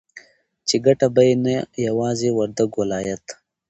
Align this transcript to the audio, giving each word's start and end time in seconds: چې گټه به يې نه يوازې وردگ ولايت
چې 0.67 0.75
گټه 0.85 1.07
به 1.15 1.21
يې 1.27 1.35
نه 1.45 1.53
يوازې 1.87 2.29
وردگ 2.33 2.71
ولايت 2.81 3.25